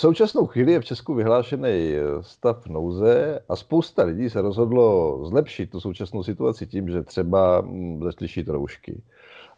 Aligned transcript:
současnou 0.00 0.46
chvíli 0.46 0.72
je 0.72 0.80
v 0.80 0.84
Česku 0.84 1.14
vyhlášený 1.14 1.92
stav 2.20 2.66
nouze 2.66 3.40
a 3.48 3.56
spousta 3.56 4.02
lidí 4.02 4.30
se 4.30 4.40
rozhodlo 4.40 5.18
zlepšit 5.24 5.70
tu 5.70 5.80
současnou 5.80 6.22
situaci 6.22 6.66
tím, 6.66 6.88
že 6.88 7.02
třeba 7.02 7.60
hm, 7.60 8.00
začali 8.04 8.28
šít 8.28 8.48
roušky. 8.48 9.02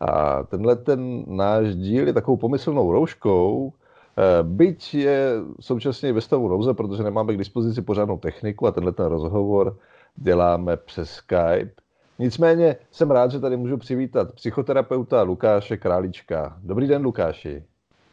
A 0.00 0.42
tenhle 0.42 0.76
ten 0.76 1.24
náš 1.26 1.74
díl 1.74 2.06
je 2.06 2.12
takovou 2.12 2.36
pomyslnou 2.36 2.92
rouškou, 2.92 3.72
eh, 3.72 4.42
byť 4.42 4.94
je 4.94 5.32
současně 5.60 6.12
ve 6.12 6.20
stavu 6.20 6.48
nouze, 6.48 6.74
protože 6.74 7.02
nemáme 7.02 7.34
k 7.34 7.38
dispozici 7.38 7.82
pořádnou 7.82 8.18
techniku 8.18 8.66
a 8.66 8.72
tenhle 8.72 8.92
ten 8.92 9.06
rozhovor 9.06 9.76
děláme 10.16 10.76
přes 10.76 11.10
Skype. 11.10 11.72
Nicméně 12.18 12.76
jsem 12.90 13.10
rád, 13.10 13.30
že 13.30 13.40
tady 13.40 13.56
můžu 13.56 13.76
přivítat 13.76 14.32
psychoterapeuta 14.32 15.22
Lukáše 15.22 15.76
Králička. 15.76 16.58
Dobrý 16.62 16.86
den, 16.86 17.02
Lukáši. 17.02 17.64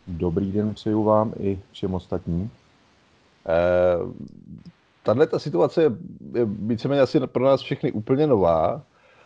Dobrý 0.09 0.52
den 0.52 0.73
přeju 0.73 1.04
vám 1.04 1.34
i 1.40 1.59
všem 1.72 1.94
ostatním. 1.94 2.52
Eh, 3.48 4.13
tahle 5.04 5.27
ta 5.27 5.40
situace 5.40 5.84
je, 5.84 5.91
víceméně 6.45 7.02
asi 7.02 7.20
pro 7.20 7.44
nás 7.44 7.62
všechny 7.62 7.91
úplně 7.91 8.27
nová. 8.27 8.81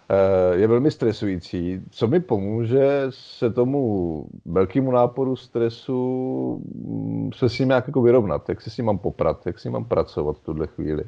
Eh, 0.09 0.55
je 0.55 0.67
velmi 0.67 0.91
stresující. 0.91 1.81
Co 1.91 2.07
mi 2.07 2.19
pomůže 2.19 3.05
se 3.09 3.49
tomu 3.49 4.25
velkému 4.45 4.91
náporu 4.91 5.35
stresu 5.35 6.61
mm, 6.75 7.31
se 7.35 7.49
s 7.49 7.59
ním 7.59 7.67
nějak 7.67 7.87
jako 7.87 8.01
vyrovnat? 8.01 8.49
Jak 8.49 8.61
se 8.61 8.69
s 8.69 8.77
ním 8.77 8.85
mám 8.85 8.97
poprat? 8.97 9.45
Jak 9.45 9.59
s 9.59 9.63
ním 9.63 9.73
mám 9.73 9.85
pracovat 9.85 10.37
v 10.37 10.45
tuhle 10.45 10.67
chvíli? 10.67 11.03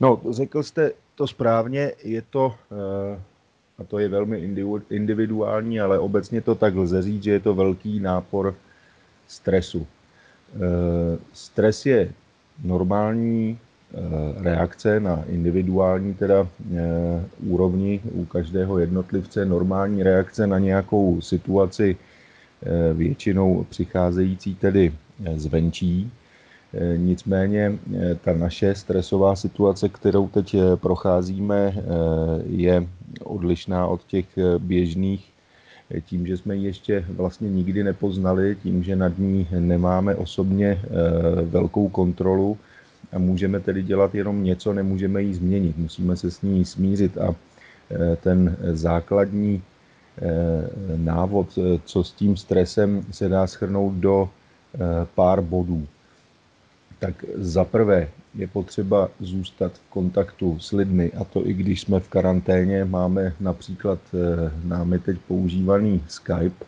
No, 0.00 0.20
řekl 0.30 0.62
jste 0.62 0.92
to 1.14 1.26
správně, 1.26 1.92
je 2.04 2.22
to, 2.22 2.54
eh, 2.72 3.20
a 3.78 3.84
to 3.84 3.98
je 3.98 4.08
velmi 4.08 4.54
individuální, 4.90 5.80
ale 5.80 5.98
obecně 5.98 6.40
to 6.40 6.54
tak 6.54 6.74
lze 6.74 7.02
říct, 7.02 7.22
že 7.22 7.30
je 7.30 7.40
to 7.40 7.54
velký 7.54 8.00
nápor 8.00 8.54
stresu. 9.28 9.86
Eh, 10.54 11.18
stres 11.32 11.86
je 11.86 12.12
normální 12.64 13.58
Eh, 13.94 14.42
reakce 14.42 15.00
na 15.00 15.24
individuální 15.28 16.14
teda 16.14 16.48
eh, 16.74 17.24
úrovni 17.46 18.00
u 18.12 18.24
každého 18.24 18.78
jednotlivce, 18.78 19.44
normální 19.44 20.02
reakce 20.02 20.46
na 20.46 20.58
nějakou 20.58 21.20
situaci 21.20 21.96
většinou 22.94 23.64
přicházející 23.68 24.54
tedy 24.54 24.92
zvenčí. 25.34 26.12
Nicméně 26.96 27.78
ta 28.24 28.32
naše 28.32 28.74
stresová 28.74 29.36
situace, 29.36 29.88
kterou 29.88 30.28
teď 30.28 30.56
procházíme, 30.76 31.74
je 32.46 32.86
odlišná 33.24 33.86
od 33.86 34.04
těch 34.04 34.26
běžných 34.58 35.32
tím, 36.06 36.26
že 36.26 36.36
jsme 36.36 36.56
ji 36.56 36.64
ještě 36.64 37.04
vlastně 37.08 37.50
nikdy 37.50 37.84
nepoznali, 37.84 38.56
tím, 38.62 38.82
že 38.82 38.96
nad 38.96 39.18
ní 39.18 39.46
nemáme 39.58 40.14
osobně 40.14 40.80
velkou 41.44 41.88
kontrolu, 41.88 42.58
a 43.12 43.18
můžeme 43.18 43.60
tedy 43.60 43.82
dělat 43.82 44.14
jenom 44.14 44.44
něco, 44.44 44.72
nemůžeme 44.72 45.22
ji 45.22 45.34
změnit, 45.34 45.78
musíme 45.78 46.16
se 46.16 46.30
s 46.30 46.42
ní 46.42 46.64
smířit 46.64 47.18
a 47.18 47.34
ten 48.20 48.56
základní 48.72 49.62
návod, 50.96 51.58
co 51.84 52.04
s 52.04 52.12
tím 52.12 52.36
stresem 52.36 53.02
se 53.10 53.28
dá 53.28 53.46
schrnout 53.46 53.94
do 53.94 54.28
pár 55.14 55.40
bodů. 55.40 55.86
Tak 56.98 57.24
za 57.34 57.64
prvé 57.64 58.08
je 58.34 58.46
potřeba 58.46 59.08
zůstat 59.20 59.72
v 59.72 59.90
kontaktu 59.90 60.58
s 60.60 60.72
lidmi 60.72 61.12
a 61.12 61.24
to 61.24 61.46
i 61.46 61.52
když 61.52 61.80
jsme 61.80 62.00
v 62.00 62.08
karanténě, 62.08 62.84
máme 62.84 63.32
například 63.40 63.98
námi 64.64 64.98
teď 64.98 65.18
používaný 65.28 66.02
Skype 66.08 66.64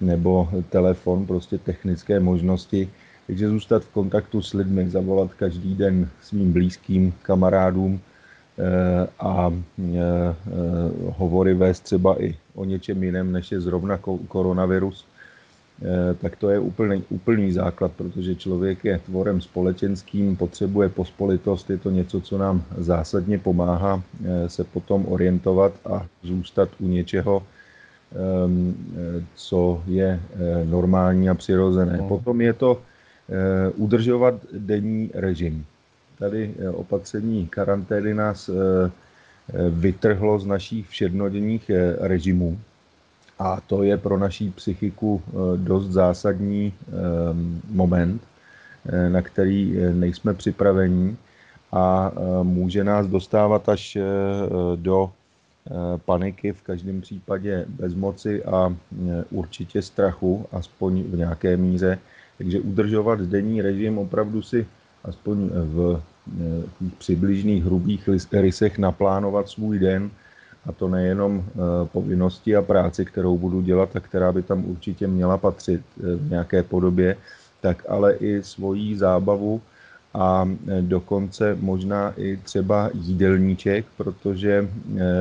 nebo 0.00 0.48
telefon, 0.70 1.26
prostě 1.26 1.58
technické 1.58 2.20
možnosti, 2.20 2.90
takže 3.26 3.48
zůstat 3.48 3.84
v 3.84 3.88
kontaktu 3.88 4.42
s 4.42 4.54
lidmi, 4.54 4.90
zavolat 4.90 5.34
každý 5.34 5.74
den 5.74 6.10
svým 6.22 6.52
blízkým 6.52 7.12
kamarádům 7.22 8.00
eh, 8.58 9.08
a 9.18 9.52
eh, 9.52 9.98
eh, 9.98 10.34
hovory 11.16 11.54
vést 11.54 11.80
třeba 11.80 12.22
i 12.22 12.36
o 12.54 12.64
něčem 12.64 13.02
jiném, 13.02 13.32
než 13.32 13.52
je 13.52 13.60
zrovna 13.60 13.98
koronavirus, 14.28 15.06
tak 16.20 16.36
to 16.36 16.50
je 16.50 16.58
úplný, 16.58 17.04
úplný 17.08 17.52
základ, 17.52 17.92
protože 17.96 18.34
člověk 18.34 18.84
je 18.84 18.98
tvorem 18.98 19.40
společenským, 19.40 20.36
potřebuje 20.36 20.88
pospolitost, 20.88 21.70
je 21.70 21.78
to 21.78 21.90
něco, 21.90 22.20
co 22.20 22.38
nám 22.38 22.64
zásadně 22.78 23.38
pomáhá 23.38 24.02
se 24.46 24.64
potom 24.64 25.06
orientovat 25.08 25.72
a 25.86 26.06
zůstat 26.22 26.68
u 26.80 26.88
něčeho, 26.88 27.42
ehm, 27.42 28.74
co 29.34 29.82
je 29.86 30.20
normální 30.64 31.30
a 31.30 31.34
přirozené. 31.34 31.96
No. 31.96 32.08
Potom 32.08 32.40
je 32.40 32.52
to 32.52 32.78
Eh, 33.30 33.70
udržovat 33.76 34.34
denní 34.52 35.10
režim. 35.14 35.66
Tady 36.18 36.54
eh, 36.58 36.68
opatření 36.68 37.46
karantény 37.46 38.14
nás 38.14 38.48
eh, 38.48 38.90
vytrhlo 39.70 40.38
z 40.38 40.46
našich 40.46 40.88
všednodenních 40.88 41.70
režimů. 41.98 42.60
A 43.38 43.60
to 43.66 43.82
je 43.82 43.96
pro 43.98 44.18
naší 44.18 44.50
psychiku 44.50 45.22
dost 45.56 45.86
zásadní 45.86 46.72
moment, 47.70 48.22
na 49.08 49.22
který 49.22 49.76
nejsme 49.92 50.34
připraveni 50.34 51.16
a 51.72 52.12
může 52.42 52.84
nás 52.84 53.06
dostávat 53.06 53.68
až 53.68 53.98
do 54.76 55.10
paniky, 56.04 56.52
v 56.52 56.62
každém 56.62 57.00
případě 57.00 57.64
bezmoci 57.68 58.44
a 58.44 58.76
určitě 59.30 59.82
strachu, 59.82 60.46
aspoň 60.52 61.02
v 61.02 61.16
nějaké 61.16 61.56
míře, 61.56 61.98
takže 62.38 62.60
udržovat 62.60 63.20
denní 63.20 63.62
režim 63.62 63.98
opravdu 63.98 64.42
si 64.42 64.66
aspoň 65.04 65.48
v 65.52 66.02
přibližných 66.98 67.64
hrubých 67.64 68.08
rysech 68.32 68.78
naplánovat 68.78 69.48
svůj 69.48 69.78
den, 69.78 70.10
a 70.68 70.72
to 70.72 70.88
nejenom 70.88 71.40
eh, 71.40 71.88
povinnosti 71.88 72.56
a 72.56 72.62
práci, 72.62 73.04
kterou 73.04 73.38
budu 73.38 73.60
dělat 73.60 73.96
a 73.96 74.00
která 74.00 74.32
by 74.32 74.42
tam 74.42 74.64
určitě 74.64 75.08
měla 75.08 75.38
patřit 75.38 75.80
eh, 75.80 76.16
v 76.16 76.30
nějaké 76.30 76.62
podobě, 76.62 77.16
tak 77.60 77.82
ale 77.88 78.14
i 78.14 78.42
svoji 78.42 78.96
zábavu 78.96 79.60
a 80.14 80.44
eh, 80.44 80.82
dokonce 80.82 81.56
možná 81.60 82.12
i 82.16 82.36
třeba 82.36 82.90
jídelníček, 82.94 83.86
protože 83.96 84.68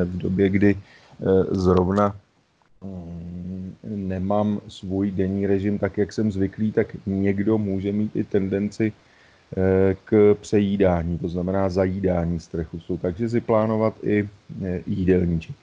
v 0.03 0.17
době, 0.17 0.49
kdy 0.49 0.77
zrovna 1.51 2.15
mm, 2.83 3.75
nemám 3.83 4.61
svůj 4.67 5.11
denní 5.11 5.47
režim 5.47 5.79
tak, 5.79 5.97
jak 5.97 6.13
jsem 6.13 6.31
zvyklý, 6.31 6.71
tak 6.71 6.87
někdo 7.05 7.57
může 7.57 7.91
mít 7.91 8.15
i 8.15 8.23
tendenci 8.23 8.93
k 10.03 10.35
přejídání, 10.41 11.17
to 11.17 11.29
znamená 11.29 11.69
zajídání 11.69 12.39
strechu. 12.39 12.79
Takže 13.01 13.29
si 13.29 13.41
plánovat 13.41 13.93
i 14.03 14.29
eh, 14.65 14.81
jídelníček. 14.87 15.55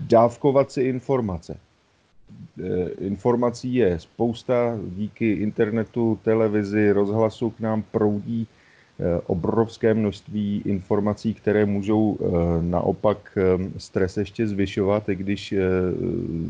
Dávkovat 0.00 0.72
si 0.72 0.82
informace. 0.82 1.56
Eh, 2.64 2.88
informací 3.00 3.74
je 3.74 3.98
spousta, 3.98 4.78
díky 4.84 5.32
internetu, 5.32 6.18
televizi, 6.24 6.92
rozhlasu 6.92 7.50
k 7.50 7.60
nám 7.60 7.82
proudí 7.82 8.46
Eh, 8.46 8.59
obrovské 9.26 9.94
množství 9.94 10.62
informací, 10.64 11.34
které 11.34 11.66
můžou 11.66 12.18
eh, 12.20 12.26
naopak 12.62 13.18
eh, 13.36 13.70
stres 13.76 14.16
ještě 14.16 14.48
zvyšovat, 14.48 15.08
i 15.08 15.14
když 15.14 15.54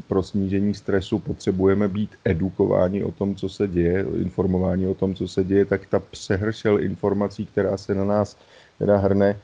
pro 0.06 0.22
snížení 0.22 0.74
stresu 0.74 1.18
potřebujeme 1.18 1.88
být 1.88 2.10
edukováni 2.24 3.04
o 3.04 3.12
tom, 3.12 3.34
co 3.34 3.48
se 3.48 3.68
děje, 3.68 4.06
informováni 4.16 4.86
o 4.86 4.94
tom, 4.94 5.14
co 5.14 5.28
se 5.28 5.44
děje, 5.44 5.64
tak 5.64 5.86
ta 5.86 6.00
přehršel 6.00 6.80
informací, 6.80 7.46
která 7.46 7.76
se 7.76 7.94
na 7.94 8.04
nás 8.04 8.36
teda 8.78 8.96
hrne, 8.96 9.38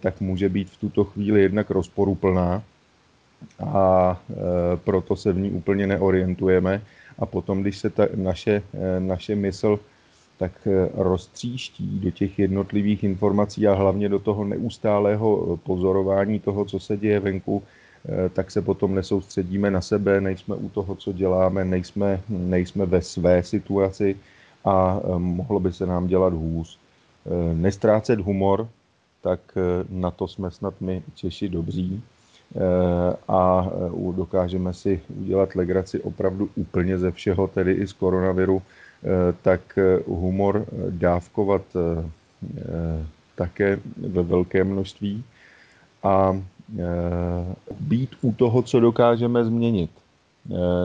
tak 0.00 0.20
může 0.20 0.48
být 0.48 0.70
v 0.70 0.76
tuto 0.76 1.04
chvíli 1.04 1.42
jednak 1.42 1.70
rozporuplná 1.70 2.62
a 3.60 4.16
proto 4.84 5.16
se 5.16 5.32
v 5.32 5.38
ní 5.38 5.50
úplně 5.50 5.86
neorientujeme. 5.86 6.82
A 7.18 7.26
potom, 7.26 7.62
když 7.62 7.78
se 7.78 7.90
ta 7.90 8.06
naše, 8.14 8.62
naše 8.98 9.36
mysl 9.36 9.78
tak 10.40 10.52
eh, 10.66 10.88
roztříští 10.94 12.00
do 12.00 12.10
těch 12.10 12.38
jednotlivých 12.38 13.04
informací 13.04 13.68
a 13.68 13.74
hlavně 13.74 14.08
do 14.08 14.18
toho 14.18 14.44
neustálého 14.44 15.28
eh, 15.28 15.56
pozorování 15.56 16.40
toho, 16.40 16.64
co 16.64 16.80
se 16.80 16.96
děje 16.96 17.20
venku, 17.20 17.62
eh, 17.62 18.28
tak 18.28 18.50
se 18.50 18.62
potom 18.62 18.94
nesoustředíme 18.94 19.70
na 19.70 19.80
sebe, 19.80 20.20
nejsme 20.20 20.56
u 20.56 20.68
toho, 20.68 20.94
co 20.94 21.12
děláme, 21.12 21.64
nejsme, 21.64 22.20
nejsme 22.28 22.86
ve 22.86 23.02
své 23.02 23.42
situaci 23.42 24.16
a 24.64 25.00
mohlo 25.18 25.60
by 25.60 25.72
se 25.72 25.86
nám 25.86 26.06
dělat 26.06 26.32
hůř. 26.32 26.78
Nestrácet 27.54 28.20
humor, 28.20 28.68
tak 29.22 29.40
na 29.88 30.10
to 30.10 30.28
jsme 30.28 30.50
snad 30.50 30.74
my 30.80 31.02
Češi 31.14 31.48
dobří 31.48 32.02
a 33.28 33.70
dokážeme 34.16 34.74
si 34.74 35.00
udělat 35.08 35.54
legraci 35.54 36.00
opravdu 36.00 36.48
úplně 36.56 36.98
ze 36.98 37.10
všeho, 37.10 37.48
tedy 37.48 37.72
i 37.72 37.86
z 37.86 37.92
koronaviru, 37.92 38.62
tak 39.42 39.78
eh, 39.78 40.02
humor 40.06 40.66
eh, 40.66 40.90
dávkovat 40.90 41.62
také 43.34 43.78
ve 43.96 44.22
velké 44.22 44.64
množství 44.64 45.24
a 46.02 46.42
být 47.80 48.10
u 48.22 48.32
toho, 48.32 48.62
co 48.62 48.80
dokážeme 48.80 49.44
změnit. 49.44 49.90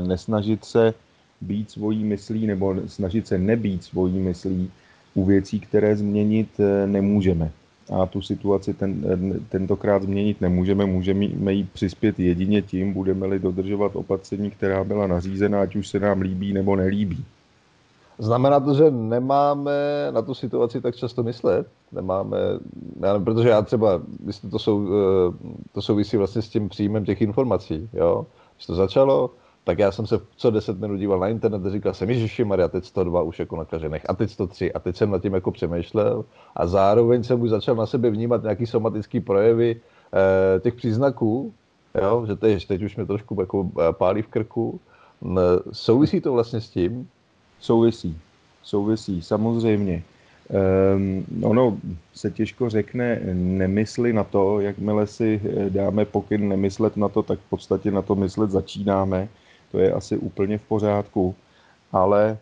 Nesnažit 0.07 0.65
se 0.65 0.93
být 1.41 1.71
svojí 1.71 2.03
myslí 2.03 2.47
nebo 2.47 2.75
snažit 2.87 3.27
se 3.27 3.37
nebýt 3.37 3.83
svojí 3.83 4.19
myslí 4.19 4.71
u 5.13 5.25
věcí, 5.25 5.59
které 5.59 5.95
změnit 5.95 6.49
nemůžeme 6.85 7.51
a 7.93 8.05
tu 8.05 8.21
situaci 8.21 8.73
ten, 8.73 9.03
tentokrát 9.49 10.03
změnit 10.03 10.41
nemůžeme. 10.41 10.85
Můžeme 10.85 11.53
jí 11.53 11.63
přispět 11.63 12.19
jedině 12.19 12.61
tím, 12.61 12.93
budeme-li 12.93 13.39
dodržovat 13.39 13.95
opatření, 13.95 14.51
která 14.51 14.83
byla 14.83 15.07
nařízena, 15.07 15.61
ať 15.61 15.75
už 15.75 15.87
se 15.87 15.99
nám 15.99 16.21
líbí 16.21 16.53
nebo 16.53 16.75
nelíbí. 16.75 17.25
Znamená 18.19 18.59
to, 18.59 18.73
že 18.73 18.91
nemáme 18.91 20.07
na 20.11 20.21
tu 20.21 20.33
situaci 20.33 20.81
tak 20.81 20.95
často 20.95 21.23
myslet? 21.23 21.67
Nemáme, 21.91 22.37
já 23.01 23.19
protože 23.19 23.49
já 23.49 23.61
třeba, 23.61 24.01
to, 24.51 24.59
sou, 24.59 24.87
eh, 24.87 25.33
to 25.71 25.81
souvisí 25.81 26.17
vlastně 26.17 26.41
s 26.41 26.49
tím 26.49 26.69
příjmem 26.69 27.05
těch 27.05 27.21
informací, 27.21 27.89
jo? 27.93 28.25
Když 28.55 28.65
to 28.65 28.75
začalo, 28.75 29.29
tak 29.63 29.79
já 29.79 29.91
jsem 29.91 30.07
se 30.07 30.19
co 30.35 30.51
10 30.51 30.79
minut 30.79 30.97
díval 30.97 31.19
na 31.19 31.27
internet 31.27 31.65
a 31.65 31.69
říkal 31.69 31.93
jsem, 31.93 32.09
Ježiši 32.09 32.43
Maria, 32.43 32.67
teď 32.67 32.85
102 32.85 33.21
už 33.21 33.39
jako 33.39 33.55
nakažených, 33.55 34.09
a 34.09 34.13
teď 34.13 34.29
103, 34.29 34.73
a 34.73 34.79
teď 34.79 34.95
jsem 34.95 35.11
nad 35.11 35.21
tím 35.21 35.33
jako 35.33 35.51
přemýšlel 35.51 36.25
a 36.55 36.67
zároveň 36.67 37.23
jsem 37.23 37.41
už 37.41 37.49
začal 37.49 37.75
na 37.75 37.85
sebe 37.85 38.09
vnímat 38.09 38.43
nějaký 38.43 38.65
somatický 38.65 39.19
projevy 39.19 39.81
eh, 40.13 40.59
těch 40.59 40.73
příznaků, 40.73 41.53
jo, 42.01 42.25
že 42.27 42.35
teď, 42.35 42.67
teď 42.67 42.83
už 42.83 42.95
mě 42.95 43.05
trošku 43.05 43.37
jako 43.39 43.69
eh, 43.79 43.93
pálí 43.93 44.21
v 44.21 44.27
krku. 44.27 44.79
Souvisí 45.71 46.21
to 46.21 46.33
vlastně 46.33 46.61
s 46.61 46.69
tím? 46.69 47.09
Souvisí, 47.65 48.17
souvisí, 48.63 49.21
samozřejmě. 49.21 50.03
Um, 50.45 51.25
ono 51.43 51.77
se 52.13 52.31
těžko 52.31 52.69
řekne 52.69 53.19
nemysli 53.33 54.13
na 54.13 54.23
to, 54.23 54.59
jakmile 54.59 55.07
si 55.07 55.41
eh, 55.41 55.69
dáme 55.69 56.05
pokyn 56.05 56.49
nemyslet 56.49 56.97
na 56.97 57.09
to, 57.09 57.23
tak 57.23 57.39
v 57.39 57.49
podstatě 57.49 57.91
na 57.91 58.01
to 58.01 58.15
myslet 58.15 58.51
začínáme 58.51 59.27
to 59.75 59.79
je 59.79 59.91
asi 59.91 60.17
úplně 60.17 60.57
v 60.57 60.61
pořádku, 60.61 61.35
ale 61.91 62.37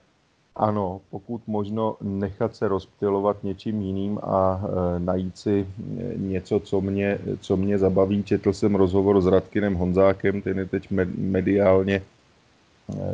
ano, 0.56 1.02
pokud 1.10 1.42
možno 1.48 1.98
nechat 2.02 2.56
se 2.56 2.68
rozptilovat 2.68 3.44
něčím 3.44 3.82
jiným 3.82 4.20
a 4.24 4.62
e, 4.62 5.00
najít 5.00 5.38
si 5.38 5.66
e, 5.66 6.18
něco, 6.18 6.60
co 6.60 6.82
mě, 6.82 7.20
co 7.40 7.58
mě 7.58 7.78
zabaví. 7.78 8.24
Četl 8.24 8.54
jsem 8.54 8.76
rozhovor 8.76 9.22
s 9.22 9.26
Radkinem 9.26 9.74
Honzákem, 9.74 10.42
ten 10.42 10.58
je 10.60 10.66
teď 10.66 10.92
mediálně 11.18 12.02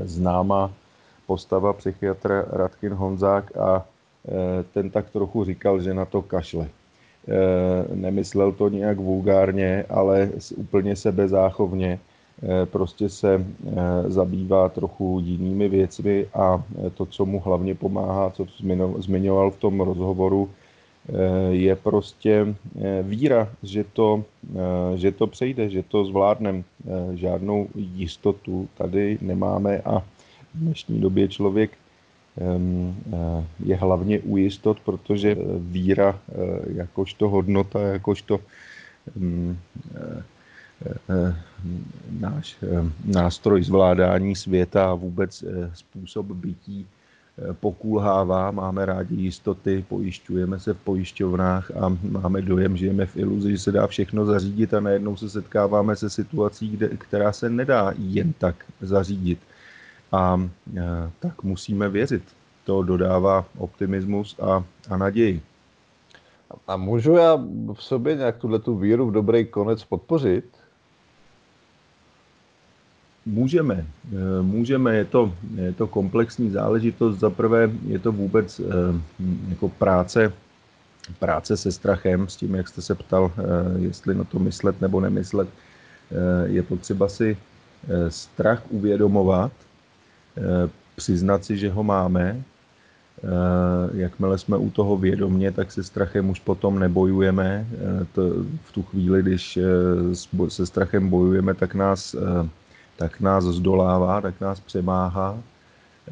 známá 0.03 0.71
postava 1.29 1.73
psychiatra 1.77 2.49
Radkin 2.49 2.93
Honzák 2.93 3.53
a 3.57 3.85
e, 3.85 4.63
ten 4.73 4.89
tak 4.89 5.13
trochu 5.13 5.45
říkal, 5.45 5.81
že 5.81 5.93
na 5.93 6.05
to 6.05 6.25
kašle. 6.25 6.65
E, 6.65 7.95
nemyslel 7.95 8.51
to 8.51 8.69
nějak 8.69 8.97
vulgárně, 8.97 9.85
ale 9.89 10.29
úplně 10.57 10.95
sebezáchovně 10.95 11.99
Eh, 12.43 12.65
prostě 12.65 13.09
se 13.09 13.45
zabývá 14.07 14.69
trochu 14.69 15.19
jinými 15.23 15.69
věcmi 15.69 16.27
a 16.33 16.63
to, 16.93 17.05
co 17.05 17.25
mu 17.25 17.39
hlavně 17.39 17.75
pomáhá, 17.75 18.29
co 18.29 18.45
zmiňoval 18.97 19.51
v 19.51 19.57
tom 19.57 19.81
rozhovoru, 19.81 20.49
je 21.49 21.75
prostě 21.75 22.55
víra, 23.01 23.49
že 23.63 23.83
to, 23.83 24.23
že 24.95 25.11
to 25.11 25.27
přejde, 25.27 25.69
že 25.69 25.83
to 25.83 26.05
zvládneme. 26.05 26.63
Žádnou 27.13 27.67
jistotu 27.75 28.67
tady 28.77 29.17
nemáme 29.21 29.81
a 29.81 30.03
v 30.55 30.59
dnešní 30.59 30.99
době 30.99 31.27
člověk 31.27 31.71
je 33.65 33.75
hlavně 33.75 34.19
u 34.19 34.37
jistot, 34.37 34.79
protože 34.79 35.35
víra 35.57 36.19
jakožto 36.67 37.29
hodnota, 37.29 37.79
jakožto 37.81 38.39
Eh, 41.09 41.35
náš 42.19 42.55
eh, 42.63 42.91
nástroj 43.05 43.63
zvládání 43.63 44.35
světa 44.35 44.91
a 44.91 44.93
vůbec 44.93 45.43
eh, 45.43 45.71
způsob 45.73 46.25
bytí 46.25 46.87
pokulhává, 47.59 48.51
máme 48.51 48.85
rádi 48.85 49.15
jistoty, 49.15 49.85
pojišťujeme 49.89 50.59
se 50.59 50.73
v 50.73 50.77
pojišťovnách 50.77 51.71
a 51.71 51.97
máme 52.03 52.41
dojem, 52.41 52.77
že 52.77 52.79
žijeme 52.79 53.05
v 53.05 53.17
iluzi, 53.17 53.51
že 53.51 53.57
se 53.57 53.71
dá 53.71 53.87
všechno 53.87 54.25
zařídit 54.25 54.73
a 54.73 54.79
najednou 54.79 55.17
se 55.17 55.29
setkáváme 55.29 55.95
se 55.95 56.09
situací, 56.09 56.79
která 56.97 57.31
se 57.31 57.49
nedá 57.49 57.93
jen 57.97 58.33
tak 58.33 58.55
zařídit. 58.81 59.39
A 60.11 60.49
tak 61.19 61.43
musíme 61.43 61.89
věřit. 61.89 62.23
To 62.63 62.83
dodává 62.83 63.45
optimismus 63.57 64.39
a, 64.39 64.63
a 64.89 64.97
naději. 64.97 65.41
A 66.67 66.77
můžu 66.77 67.13
já 67.13 67.35
v 67.73 67.83
sobě 67.83 68.15
nějak 68.15 68.37
tuhle 68.37 68.59
tu 68.59 68.77
víru 68.77 69.05
v 69.05 69.11
dobrý 69.11 69.45
konec 69.45 69.83
podpořit? 69.83 70.45
Můžeme, 73.25 73.85
eh, 74.13 74.41
můžeme, 74.41 74.95
je 74.95 75.05
to, 75.05 75.33
je 75.55 75.73
to 75.73 75.87
komplexní 75.87 76.49
záležitost. 76.49 77.19
Za 77.19 77.29
prvé 77.29 77.69
je 77.87 77.99
to 77.99 78.11
vůbec 78.11 78.59
eh, 78.59 78.63
jako 79.49 79.69
práce, 79.69 80.33
práce 81.19 81.57
se 81.57 81.71
strachem, 81.71 82.27
s 82.27 82.35
tím, 82.35 82.55
jak 82.55 82.67
jste 82.67 82.81
se 82.81 82.95
ptal, 82.95 83.31
jestli 83.77 84.15
na 84.15 84.23
to 84.23 84.39
myslet 84.39 84.81
nebo 84.81 85.01
nemyslet. 85.01 85.49
Je 86.45 86.63
potřeba 86.63 87.09
si 87.09 87.37
strach 88.09 88.63
uvědomovat, 88.69 89.51
přiznat 90.95 91.45
si, 91.45 91.57
že 91.57 91.69
ho 91.69 91.83
máme. 91.83 92.41
Jakmile 93.93 94.37
jsme 94.37 94.57
u 94.57 94.69
toho 94.69 94.97
vědomě, 94.97 95.51
tak 95.51 95.71
se 95.71 95.83
strachem 95.83 96.29
už 96.29 96.39
potom 96.39 96.79
nebojujeme. 96.79 97.67
v 98.63 98.71
tu 98.71 98.83
chvíli, 98.83 99.21
když 99.21 99.59
se 100.47 100.65
strachem 100.65 101.09
bojujeme, 101.09 101.53
tak 101.53 101.75
nás 101.75 102.15
tak 102.99 103.19
nás 103.19 103.43
zdolává, 103.43 104.21
tak 104.21 104.41
nás 104.41 104.59
přemáhá 104.59 105.39
eh, 105.39 106.11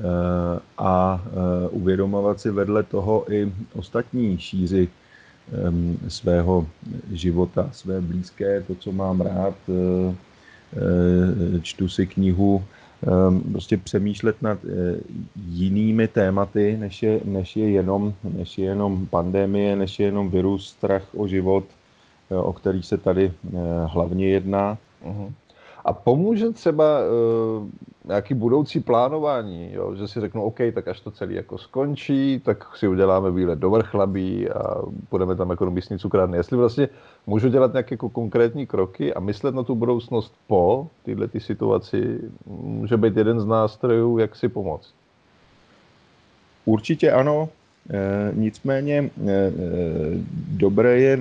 a 0.78 1.22
eh, 1.26 1.68
uvědomovat 1.70 2.40
si 2.40 2.52
vedle 2.52 2.84
toho 2.84 3.34
i 3.34 3.52
ostatní 3.76 4.40
šíři 4.40 4.88
ehm, 4.88 5.98
svého 6.08 6.68
života, 7.12 7.70
své 7.72 8.02
blízké, 8.02 8.64
to, 8.64 8.76
co 8.76 8.92
mám 8.92 9.22
rád, 9.22 9.56
eh, 9.70 10.16
čtu 11.62 11.90
si 11.90 12.08
knihu, 12.08 12.64
prostě 13.52 13.78
přemýšlet 13.78 14.42
nad 14.42 14.60
jinými 15.50 16.08
tématy, 16.08 16.78
než 16.80 17.04
je, 17.04 17.20
než 17.26 17.56
je, 17.56 17.70
jenom, 17.70 18.14
než 18.24 18.58
je 18.58 18.66
jenom 18.66 19.08
pandemie, 19.08 19.76
než 19.76 20.00
je 20.00 20.06
jenom 20.06 20.30
virus, 20.30 20.70
strach 20.70 21.16
o 21.16 21.28
život, 21.28 21.64
o 22.30 22.54
který 22.54 22.84
se 22.84 22.98
tady 22.98 23.32
hlavně 23.86 24.30
jedná. 24.30 24.78
Uh-huh. 25.06 25.32
A 25.86 25.94
pomůže 25.94 26.50
třeba 26.50 27.00
nějaký 28.08 28.34
budoucí 28.34 28.80
plánování, 28.80 29.74
jo? 29.74 29.96
že 29.96 30.08
si 30.08 30.20
řeknu, 30.20 30.44
OK, 30.44 30.58
tak 30.74 30.88
až 30.88 31.00
to 31.00 31.12
celé 31.12 31.34
jako 31.34 31.58
skončí, 31.58 32.42
tak 32.46 32.76
si 32.76 32.88
uděláme 32.88 33.32
výlet 33.32 33.60
do 33.60 33.70
Vrchlabí 33.70 34.50
a 34.50 34.82
půjdeme 35.10 35.36
tam 35.36 35.50
jako 35.50 35.72
místní 35.72 36.00
cukrárny. 36.00 36.38
Jestli 36.38 36.58
vlastně 36.58 36.90
můžu 37.28 37.50
dělat 37.50 37.74
nějaké 37.74 37.94
jako 37.94 38.10
konkrétní 38.10 38.68
kroky 38.68 39.14
a 39.14 39.20
myslet 39.20 39.56
na 39.56 39.64
tu 39.64 39.76
budoucnost 39.76 40.34
po 40.48 40.88
této 41.06 41.40
situaci, 41.40 42.20
může 42.46 42.98
být 42.98 43.18
jeden 43.18 43.40
z 43.40 43.46
nástrojů, 43.46 44.18
jak 44.18 44.36
si 44.36 44.50
pomoct. 44.50 44.94
Určitě 46.66 47.12
ano, 47.12 47.50
E, 47.90 48.32
nicméně 48.36 49.10
e, 49.28 49.52
dobré 50.48 51.00
je 51.00 51.18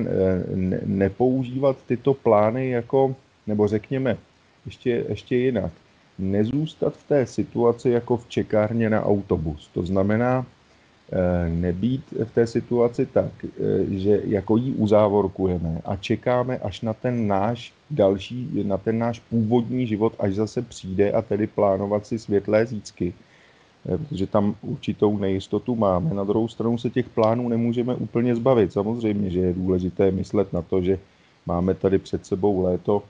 ne, 0.54 0.80
nepoužívat 0.84 1.76
tyto 1.86 2.14
plány 2.14 2.70
jako, 2.70 3.16
nebo 3.46 3.68
řekněme, 3.68 4.16
ještě, 4.66 5.04
ještě 5.08 5.36
jinak. 5.36 5.72
Nezůstat 6.18 6.96
v 6.96 7.08
té 7.08 7.26
situaci 7.26 7.90
jako 7.90 8.16
v 8.16 8.28
čekárně 8.28 8.90
na 8.90 9.04
autobus. 9.04 9.70
To 9.74 9.82
znamená, 9.82 10.46
eh, 11.12 11.50
nebýt 11.50 12.02
v 12.24 12.30
té 12.34 12.46
situaci 12.46 13.06
tak, 13.06 13.32
eh, 13.44 13.50
že 13.90 14.20
jako 14.24 14.56
jí 14.56 14.72
uzávorkujeme 14.72 15.80
a 15.84 15.96
čekáme 15.96 16.58
až 16.58 16.80
na 16.80 16.92
ten 16.92 17.26
náš 17.26 17.72
další, 17.90 18.64
na 18.64 18.76
ten 18.76 18.98
náš 18.98 19.20
původní 19.20 19.86
život, 19.86 20.12
až 20.18 20.34
zase 20.34 20.62
přijde 20.62 21.12
a 21.12 21.22
tedy 21.22 21.46
plánovat 21.46 22.06
si 22.06 22.18
světlé 22.18 22.66
zítřky, 22.66 23.12
eh, 23.88 23.98
protože 23.98 24.26
tam 24.26 24.54
určitou 24.62 25.18
nejistotu 25.18 25.76
máme. 25.76 26.14
Na 26.14 26.24
druhou 26.24 26.48
stranu 26.48 26.78
se 26.78 26.90
těch 26.90 27.08
plánů 27.08 27.48
nemůžeme 27.48 27.94
úplně 27.94 28.36
zbavit. 28.36 28.72
Samozřejmě, 28.72 29.30
že 29.30 29.40
je 29.40 29.52
důležité 29.52 30.10
myslet 30.10 30.52
na 30.52 30.62
to, 30.62 30.82
že 30.82 30.98
máme 31.46 31.74
tady 31.74 31.98
před 31.98 32.26
sebou 32.26 32.62
léto, 32.62 33.02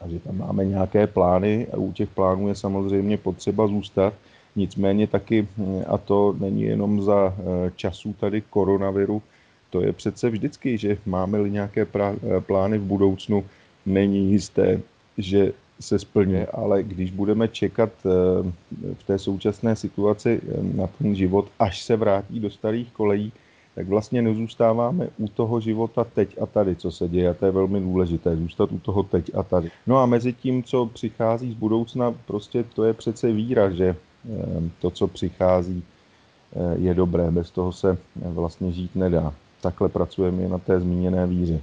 a 0.00 0.08
že 0.08 0.18
tam 0.18 0.38
máme 0.38 0.64
nějaké 0.64 1.06
plány 1.06 1.66
a 1.72 1.76
u 1.76 1.92
těch 1.92 2.08
plánů 2.08 2.48
je 2.48 2.54
samozřejmě 2.54 3.16
potřeba 3.16 3.66
zůstat. 3.66 4.14
Nicméně 4.56 5.06
taky, 5.06 5.48
a 5.86 5.98
to 5.98 6.36
není 6.38 6.62
jenom 6.62 7.02
za 7.02 7.34
eh, 7.38 7.70
časů 7.76 8.14
tady 8.20 8.40
koronaviru, 8.40 9.22
to 9.70 9.80
je 9.80 9.92
přece 9.92 10.30
vždycky, 10.30 10.78
že 10.78 10.98
máme-li 11.06 11.50
nějaké 11.50 11.86
eh, 11.94 12.40
plány 12.40 12.78
v 12.78 12.82
budoucnu, 12.82 13.44
není 13.86 14.30
jisté, 14.30 14.80
že 15.18 15.52
se 15.80 15.98
splně, 15.98 16.46
ale 16.46 16.82
když 16.82 17.10
budeme 17.10 17.48
čekat 17.48 17.90
eh, 18.06 18.10
v 18.94 19.02
té 19.06 19.18
současné 19.18 19.76
situaci 19.76 20.40
na 20.74 20.86
ten 20.86 21.14
život, 21.14 21.50
až 21.58 21.82
se 21.82 21.96
vrátí 21.96 22.40
do 22.40 22.50
starých 22.50 22.92
kolejí, 22.92 23.32
tak 23.78 23.88
vlastně 23.88 24.22
nezůstáváme 24.22 25.08
u 25.18 25.28
toho 25.28 25.60
života 25.60 26.04
teď 26.04 26.42
a 26.42 26.46
tady, 26.46 26.76
co 26.76 26.90
se 26.90 27.08
děje. 27.08 27.30
A 27.30 27.34
to 27.34 27.46
je 27.46 27.52
velmi 27.52 27.80
důležité, 27.80 28.36
zůstat 28.36 28.72
u 28.72 28.78
toho 28.78 29.02
teď 29.02 29.30
a 29.34 29.42
tady. 29.42 29.70
No 29.86 29.98
a 29.98 30.06
mezi 30.06 30.32
tím, 30.32 30.62
co 30.62 30.86
přichází 30.86 31.52
z 31.52 31.54
budoucna, 31.54 32.14
prostě 32.26 32.62
to 32.74 32.84
je 32.84 32.92
přece 32.92 33.32
víra, 33.32 33.70
že 33.70 33.96
to, 34.80 34.90
co 34.90 35.06
přichází, 35.06 35.82
je 36.76 36.94
dobré. 36.94 37.30
Bez 37.30 37.50
toho 37.50 37.72
se 37.72 37.98
vlastně 38.18 38.72
žít 38.72 38.96
nedá. 38.96 39.34
Takhle 39.62 39.88
pracujeme 39.88 40.48
na 40.48 40.58
té 40.58 40.80
zmíněné 40.80 41.26
víře. 41.26 41.60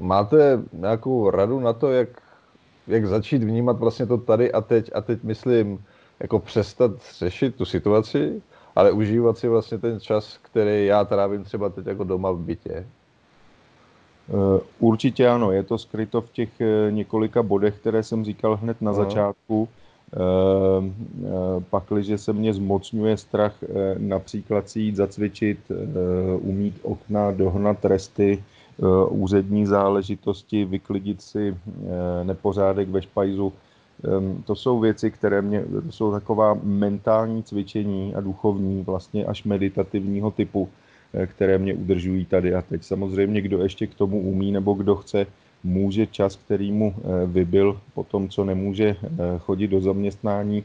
Máte 0.00 0.62
nějakou 0.72 1.30
radu 1.30 1.60
na 1.60 1.72
to, 1.72 1.92
jak, 1.92 2.08
jak 2.86 3.06
začít 3.06 3.42
vnímat 3.42 3.78
vlastně 3.78 4.06
to 4.06 4.18
tady 4.18 4.52
a 4.52 4.60
teď, 4.60 4.90
a 4.94 5.00
teď 5.00 5.22
myslím, 5.22 5.78
jako 6.20 6.38
přestat 6.38 6.90
řešit 7.18 7.54
tu 7.54 7.64
situaci, 7.64 8.42
ale 8.76 8.92
užívat 8.92 9.38
si 9.38 9.48
vlastně 9.48 9.78
ten 9.78 10.00
čas, 10.00 10.38
který 10.42 10.86
já 10.86 11.04
trávím 11.04 11.44
třeba 11.44 11.68
teď 11.68 11.86
jako 11.86 12.04
doma 12.04 12.30
v 12.30 12.38
bytě? 12.38 12.86
Eh, 14.28 14.60
určitě 14.78 15.28
ano, 15.28 15.52
je 15.52 15.62
to 15.62 15.78
skryto 15.78 16.20
v 16.20 16.30
těch 16.30 16.60
eh, 16.60 16.90
několika 16.90 17.42
bodech, 17.42 17.78
které 17.80 18.02
jsem 18.02 18.24
říkal 18.24 18.56
hned 18.56 18.82
na 18.82 18.90
no. 18.90 18.96
začátku. 18.96 19.68
Eh, 20.12 20.18
pakliže 21.70 22.18
se 22.18 22.32
mě 22.32 22.54
zmocňuje 22.54 23.16
strach 23.16 23.54
například 23.98 24.68
si 24.68 24.80
jít 24.80 24.96
zacvičit, 24.96 25.58
umít 26.40 26.80
okna, 26.82 27.30
dohnat 27.30 27.84
resty, 27.84 28.44
úřední 29.08 29.66
záležitosti, 29.66 30.64
vyklidit 30.64 31.22
si 31.22 31.56
nepořádek 32.22 32.88
ve 32.88 33.02
špajzu, 33.02 33.52
to 34.44 34.54
jsou 34.54 34.80
věci, 34.80 35.10
které 35.10 35.42
mě, 35.42 35.64
to 35.86 35.92
jsou 35.92 36.12
taková 36.12 36.58
mentální 36.62 37.42
cvičení 37.42 38.14
a 38.14 38.20
duchovní, 38.20 38.82
vlastně 38.82 39.24
až 39.24 39.44
meditativního 39.44 40.30
typu, 40.30 40.68
eh, 41.14 41.26
které 41.26 41.58
mě 41.58 41.74
udržují 41.74 42.24
tady 42.24 42.54
a 42.54 42.62
teď. 42.62 42.84
Samozřejmě, 42.84 43.40
kdo 43.40 43.62
ještě 43.62 43.86
k 43.86 43.94
tomu 43.94 44.20
umí 44.20 44.52
nebo 44.52 44.74
kdo 44.74 44.96
chce, 44.96 45.26
může 45.64 46.06
čas, 46.06 46.36
který 46.36 46.72
mu 46.72 46.94
eh, 46.96 47.26
vybil 47.26 47.80
po 47.94 48.04
tom, 48.04 48.28
co 48.28 48.44
nemůže 48.44 48.96
eh, 49.02 49.08
chodit 49.38 49.68
do 49.68 49.80
zaměstnání, 49.80 50.64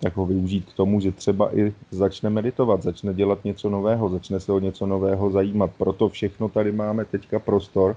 tak 0.00 0.16
ho 0.16 0.26
využít 0.26 0.64
k 0.70 0.76
tomu, 0.76 1.00
že 1.00 1.12
třeba 1.12 1.56
i 1.58 1.72
začne 1.90 2.30
meditovat, 2.30 2.82
začne 2.82 3.14
dělat 3.14 3.44
něco 3.44 3.70
nového, 3.70 4.08
začne 4.08 4.40
se 4.40 4.52
o 4.52 4.58
něco 4.58 4.86
nového 4.86 5.30
zajímat. 5.30 5.70
Proto 5.78 6.08
všechno 6.08 6.48
tady 6.48 6.72
máme 6.72 7.04
teďka 7.04 7.38
prostor, 7.38 7.96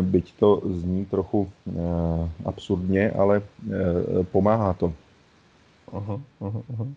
byť 0.00 0.34
to 0.38 0.62
zní 0.64 1.06
trochu 1.06 1.50
eh, 1.68 1.72
absurdně, 2.44 3.10
ale 3.10 3.42
eh, 3.42 4.24
pomáhá 4.32 4.72
to. 4.72 4.92
Uh-huh, 5.92 6.20
uh-huh, 6.40 6.62
uh-huh. 6.72 6.94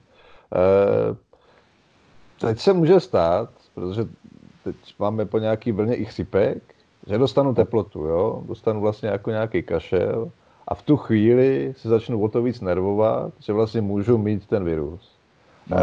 teď 2.42 2.60
se 2.60 2.74
může 2.74 3.00
stát, 3.00 3.50
protože 3.76 4.06
teď 4.64 4.76
máme 5.00 5.26
po 5.26 5.40
nějaký 5.40 5.72
vlně 5.72 5.96
i 5.96 6.06
chřipek, 6.06 6.64
že 7.08 7.18
dostanu 7.18 7.54
teplotu, 7.54 8.00
jo? 8.00 8.44
dostanu 8.46 8.82
vlastně 8.82 9.10
jako 9.10 9.30
nějaký 9.30 9.64
kašel 9.64 10.32
a 10.68 10.76
v 10.76 10.82
tu 10.82 10.98
chvíli 10.98 11.74
se 11.78 11.90
začnu 11.90 12.22
o 12.22 12.30
to 12.30 12.42
víc 12.42 12.62
nervovat, 12.62 13.34
že 13.40 13.54
vlastně 13.54 13.82
můžu 13.82 14.18
mít 14.18 14.48
ten 14.48 14.64
virus. 14.64 15.12
No 15.70 15.78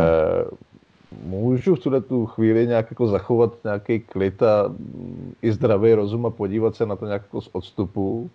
můžu 1.23 1.75
v 1.75 1.79
tuhle 1.79 2.01
tu 2.01 2.27
chvíli 2.27 2.67
nějak 2.67 2.91
jako 2.91 3.07
zachovat 3.07 3.53
nějaký 3.65 4.01
klid 4.01 4.43
a 4.43 4.69
mm, 4.69 5.35
i 5.43 5.53
zdravý 5.53 5.95
rozum 5.95 6.27
a 6.27 6.31
podívat 6.31 6.77
se 6.77 6.87
na 6.87 6.97
to 6.97 7.07
nějak 7.07 7.23
jako 7.23 7.41
z 7.41 7.49
odstupu, 7.53 8.31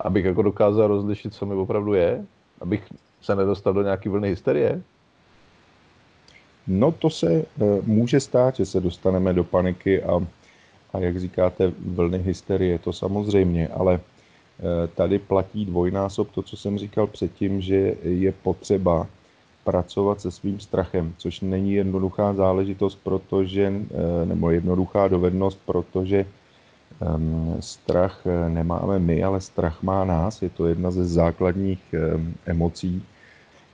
abych 0.00 0.24
jako 0.24 0.42
dokázal 0.42 0.88
rozlišit, 0.88 1.34
co 1.34 1.46
mi 1.46 1.54
opravdu 1.54 1.94
je, 1.94 2.24
abych 2.60 2.82
se 3.20 3.36
nedostal 3.36 3.72
do 3.72 3.82
nějaké 3.82 4.10
vlny 4.10 4.28
hysterie? 4.28 4.82
No 6.66 6.92
to 6.92 7.10
se 7.10 7.44
uh, 7.56 7.86
může 7.86 8.20
stát, 8.20 8.56
že 8.56 8.66
se 8.66 8.80
dostaneme 8.80 9.32
do 9.32 9.44
paniky 9.44 10.02
a, 10.02 10.26
a 10.92 10.98
jak 10.98 11.20
říkáte, 11.20 11.72
vlny 11.78 12.18
hysterie, 12.18 12.78
to 12.78 12.92
samozřejmě, 12.92 13.68
ale 13.68 13.94
uh, 13.94 14.00
tady 14.94 15.18
platí 15.18 15.64
dvojnásob 15.64 16.30
to, 16.30 16.42
co 16.42 16.56
jsem 16.56 16.78
říkal 16.78 17.06
předtím, 17.06 17.60
že 17.60 17.94
je 18.02 18.32
potřeba 18.32 19.06
pracovat 19.68 20.20
se 20.20 20.30
svým 20.30 20.60
strachem, 20.60 21.12
což 21.18 21.40
není 21.40 21.72
jednoduchá 21.72 22.34
záležitost, 22.34 22.98
protože, 23.04 23.68
eh, 23.68 24.26
nebo 24.26 24.50
jednoduchá 24.50 25.08
dovednost, 25.08 25.60
protože 25.66 26.24
um, 26.24 27.56
strach 27.60 28.24
eh, 28.24 28.48
nemáme 28.48 28.98
my, 28.98 29.24
ale 29.24 29.40
strach 29.40 29.82
má 29.82 30.04
nás. 30.04 30.42
Je 30.42 30.48
to 30.48 30.66
jedna 30.66 30.90
ze 30.90 31.04
základních 31.04 31.84
um, 31.92 32.34
emocí, 32.46 33.04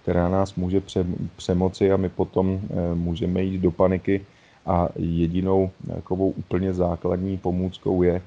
která 0.03 0.29
nás 0.29 0.55
může 0.55 0.81
pře- 0.81 1.07
přemoci 1.37 1.93
a 1.93 1.97
my 1.97 2.09
potom 2.09 2.61
můžeme 2.95 3.43
jít 3.43 3.63
do 3.63 3.71
paniky 3.71 4.27
a 4.67 4.89
jedinou 4.99 5.71
takovou 5.87 6.31
úplně 6.31 6.75
základní 6.75 7.39
pomůckou 7.39 8.03
je 8.03 8.23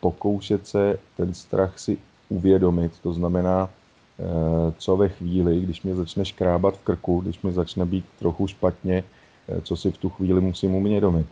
pokoušet 0.00 0.66
se 0.66 0.98
ten 1.16 1.34
strach 1.34 1.78
si 1.78 1.98
uvědomit. 2.30 2.92
To 3.02 3.12
znamená 3.12 3.66
Eh, 3.66 3.85
co 4.78 4.96
ve 4.96 5.08
chvíli, 5.08 5.60
když 5.60 5.82
mě 5.82 5.94
začne 5.94 6.24
škrábat 6.24 6.76
v 6.76 6.84
krku, 6.84 7.20
když 7.20 7.42
mi 7.42 7.52
začne 7.52 7.84
být 7.86 8.04
trochu 8.18 8.46
špatně, 8.46 9.04
eh, 9.48 9.60
co 9.60 9.76
si 9.76 9.90
v 9.90 9.98
tu 9.98 10.08
chvíli 10.08 10.40
musím 10.40 10.74
uvědomit. 10.74 11.26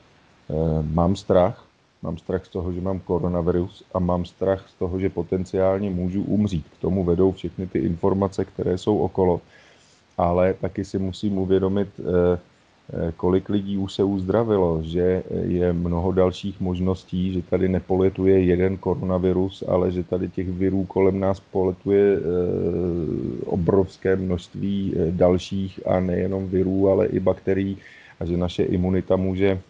Eh, 0.50 0.54
mám 0.82 1.16
strach, 1.16 1.64
mám 2.02 2.18
strach 2.18 2.46
z 2.46 2.48
toho, 2.48 2.72
že 2.72 2.80
mám 2.80 3.00
koronavirus 3.00 3.84
a 3.94 3.98
mám 3.98 4.24
strach 4.24 4.68
z 4.68 4.74
toho, 4.74 5.00
že 5.00 5.08
potenciálně 5.08 5.90
můžu 5.90 6.22
umřít. 6.22 6.66
K 6.68 6.80
tomu 6.80 7.04
vedou 7.04 7.32
všechny 7.32 7.66
ty 7.66 7.78
informace, 7.78 8.44
které 8.44 8.78
jsou 8.78 8.98
okolo, 8.98 9.40
ale 10.18 10.54
taky 10.54 10.84
si 10.84 10.98
musím 10.98 11.38
uvědomit, 11.38 11.88
Eh, 12.00 12.38
kolik 13.16 13.48
lidí 13.48 13.78
už 13.78 13.92
se 13.94 14.04
uzdravilo, 14.04 14.82
že 14.82 15.22
je 15.30 15.72
mnoho 15.72 16.12
dalších 16.12 16.60
možností, 16.60 17.32
že 17.32 17.42
tady 17.42 17.68
nepoletuje 17.68 18.44
jeden 18.44 18.76
koronavirus, 18.76 19.64
ale 19.68 19.90
že 19.92 20.04
tady 20.04 20.28
těch 20.28 20.48
virů 20.48 20.84
kolem 20.84 21.20
nás 21.20 21.40
poletuje 21.40 22.16
eh, 22.16 22.20
obrovské 23.46 24.16
množství 24.16 24.94
eh, 24.96 25.10
dalších 25.10 25.86
a 25.86 26.00
nejenom 26.00 26.48
virů, 26.48 26.88
ale 26.88 27.06
i 27.06 27.20
bakterií 27.20 27.78
a 28.20 28.24
že 28.24 28.36
naše 28.36 28.62
imunita 28.62 29.16
může, 29.16 29.60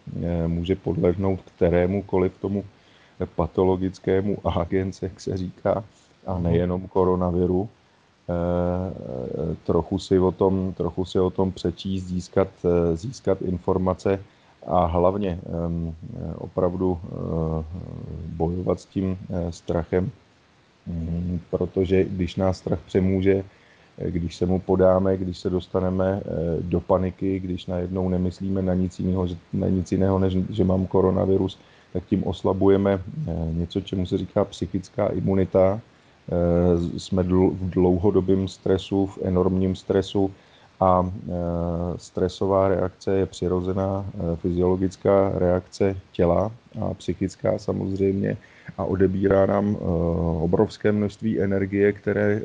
může 0.47 0.75
podlehnout 0.75 1.39
kterémukoliv 1.41 2.37
tomu 2.37 2.63
patologickému 3.35 4.37
agence, 4.57 5.05
jak 5.05 5.21
se 5.21 5.37
říká, 5.37 5.83
a 6.25 6.39
nejenom 6.39 6.87
koronaviru. 6.87 7.69
Eh, 8.29 9.55
trochu 9.63 9.99
si 9.99 10.19
o 10.19 10.31
tom, 10.31 10.73
trochu 10.73 11.05
si 11.05 11.19
o 11.19 11.29
tom 11.29 11.51
přečíst, 11.51 12.03
získat, 12.03 12.47
eh, 12.65 12.97
získat 12.97 13.41
informace 13.41 14.19
a 14.67 14.85
hlavně 14.85 15.39
opravdu 16.37 16.97
eh, 17.03 17.63
bojovat 18.27 18.79
s 18.79 18.85
tím 18.85 19.17
strachem, 19.49 20.11
mm, 20.87 21.39
protože 21.49 22.03
když 22.03 22.35
nás 22.35 22.57
strach 22.57 22.79
přemůže, 22.85 23.43
když 24.09 24.35
se 24.35 24.45
mu 24.45 24.59
podáme, 24.59 25.17
když 25.17 25.37
se 25.37 25.49
dostaneme 25.49 26.21
do 26.61 26.79
paniky, 26.79 27.39
když 27.39 27.65
najednou 27.65 28.09
nemyslíme 28.09 28.61
na 28.61 28.73
nic 28.73 28.99
jiného, 28.99 29.27
na 29.53 29.67
nic 29.67 29.91
jiného 29.91 30.19
než 30.19 30.37
že 30.49 30.63
mám 30.63 30.87
koronavirus, 30.87 31.59
tak 31.93 32.05
tím 32.05 32.23
oslabujeme 32.23 33.01
něco, 33.51 33.81
čemu 33.81 34.05
se 34.05 34.17
říká 34.17 34.45
psychická 34.45 35.07
imunita, 35.07 35.81
jsme 36.97 37.23
v 37.23 37.69
dlouhodobém 37.69 38.47
stresu, 38.47 39.05
v 39.05 39.17
enormním 39.23 39.75
stresu 39.75 40.31
a 40.79 41.11
eh, 41.11 41.31
stresová 41.97 42.67
reakce 42.67 43.17
je 43.17 43.25
přirozená 43.25 44.05
eh, 44.05 44.35
fyziologická 44.35 45.31
reakce 45.35 45.97
těla 46.11 46.51
a 46.81 46.93
psychická 46.93 47.57
samozřejmě 47.57 48.37
a 48.77 48.83
odebírá 48.83 49.45
nám 49.45 49.75
obrovské 50.41 50.91
množství 50.91 51.41
energie, 51.41 51.91
které 51.91 52.41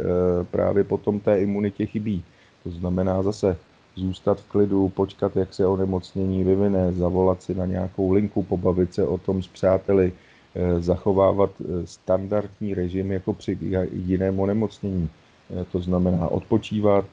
právě 0.51 0.85
potom 0.85 1.21
té 1.21 1.41
imunitě 1.41 1.87
chybí. 1.87 2.25
To 2.65 2.71
znamená 2.71 3.23
zase 3.23 3.57
zůstat 3.97 4.41
v 4.41 4.49
klidu, 4.49 4.89
počkat, 4.89 5.37
jak 5.37 5.55
se 5.55 5.67
onemocnění 5.67 6.45
vyvine, 6.45 6.93
zavolat 6.93 7.43
si 7.43 7.55
na 7.55 7.67
nějakou 7.67 8.13
linku, 8.13 8.43
pobavit 8.43 8.95
se 8.95 9.07
o 9.07 9.19
tom 9.19 9.43
s 9.43 9.49
přáteli, 9.49 10.13
Eh, 10.13 10.30
zachovávat 10.79 11.51
eh, 11.61 11.87
standardní 11.87 12.75
režim 12.75 13.13
jako 13.13 13.33
při 13.33 13.59
jiném 13.93 14.41
onemocnění. 14.41 15.09
Eh, 15.51 15.65
to 15.73 15.81
znamená 15.81 16.29
odpočívat, 16.29 17.05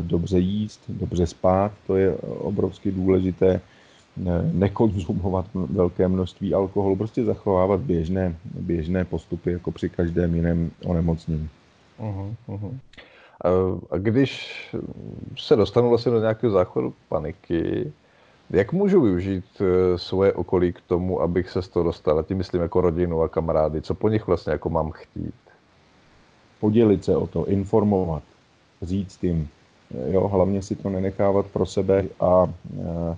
dobře 0.00 0.38
jíst, 0.38 0.80
dobře 0.88 1.26
spát, 1.26 1.72
to 1.86 1.96
je 1.96 2.14
obrovsky 2.38 2.92
důležité, 2.92 3.60
nekonzumovat 4.52 5.46
velké 5.54 6.08
množství 6.08 6.54
alkoholu, 6.54 6.96
prostě 6.96 7.24
zachovávat 7.24 7.80
běžné, 7.80 8.36
běžné 8.44 9.04
postupy 9.04 9.52
jako 9.52 9.70
při 9.70 9.88
každém 9.88 10.34
jiném 10.34 10.70
onemocnění. 10.84 11.48
Uh-huh, 12.00 12.34
uh-huh. 12.48 12.72
A 13.90 13.98
když 13.98 14.52
se 15.38 15.56
dostanu 15.56 15.88
vlastně 15.88 16.12
do 16.12 16.20
nějakého 16.20 16.52
záchodu 16.52 16.94
paniky, 17.08 17.92
jak 18.50 18.72
můžu 18.72 19.00
využít 19.00 19.44
eh, 19.60 19.98
svoje 19.98 20.32
okolí 20.32 20.72
k 20.72 20.80
tomu, 20.80 21.20
abych 21.20 21.50
se 21.50 21.62
z 21.62 21.68
toho 21.68 21.84
dostal? 21.84 22.18
A 22.18 22.22
tím 22.22 22.38
myslím 22.38 22.62
jako 22.62 22.80
rodinu 22.80 23.22
a 23.22 23.28
kamarády. 23.28 23.82
Co 23.82 23.94
po 23.94 24.08
nich 24.08 24.26
vlastně 24.26 24.52
jako 24.52 24.70
mám 24.70 24.90
chtít? 24.90 25.34
Podělit 26.60 27.04
se 27.04 27.16
o 27.16 27.26
to, 27.26 27.46
informovat, 27.46 28.22
říct 28.82 29.24
jim. 29.24 29.48
Eh, 29.94 30.12
jo, 30.12 30.28
hlavně 30.28 30.62
si 30.62 30.76
to 30.76 30.90
nenechávat 30.90 31.46
pro 31.46 31.66
sebe 31.66 32.04
a 32.20 32.52
e, 32.80 33.16